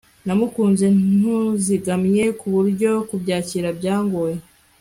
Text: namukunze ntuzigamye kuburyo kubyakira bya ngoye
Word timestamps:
namukunze 0.25 0.85
ntuzigamye 1.15 2.23
kuburyo 2.39 2.91
kubyakira 3.09 3.69
bya 3.79 3.95
ngoye 4.05 4.39